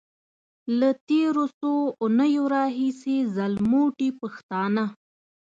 له 0.79 0.89
تېرو 1.09 1.45
څو 1.59 1.71
اونيو 2.01 2.43
راهيسې 2.55 3.17
ځلموټي 3.35 4.09
پښتانه. 4.19 4.83